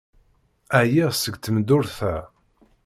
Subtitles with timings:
[0.81, 2.15] Ɛyiɣ seg tmeddurt-a.